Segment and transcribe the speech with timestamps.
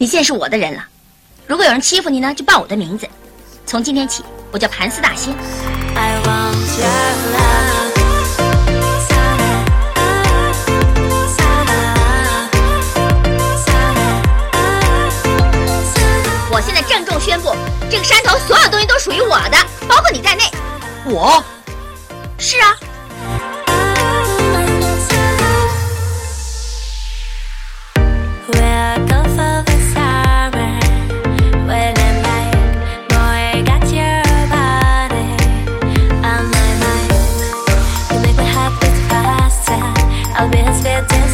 [0.00, 0.86] 你现在是我的人了。
[1.44, 3.04] 如果有人欺负你呢，就报我的名字。
[3.66, 5.34] 从今天起，我叫盘丝大仙。
[16.48, 17.52] 我现在郑重宣布，
[17.90, 19.56] 这个山头所有东西都属于我的，
[19.88, 20.44] 包括你在内。
[21.06, 21.42] 我。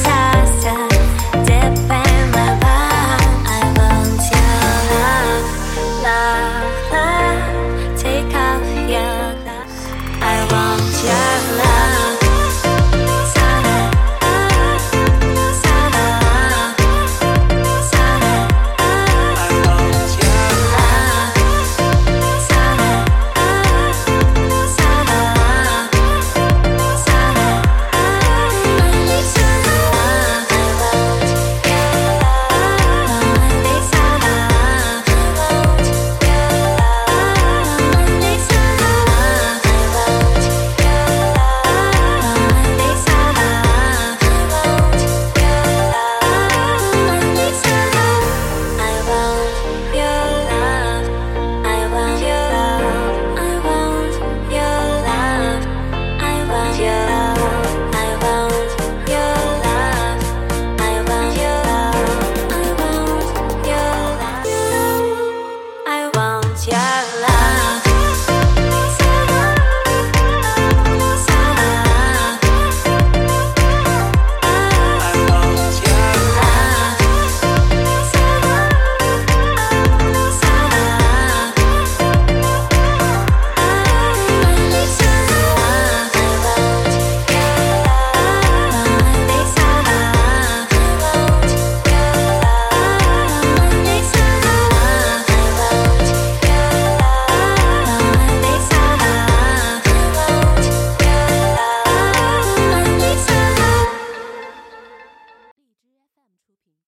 [0.04, 0.33] 사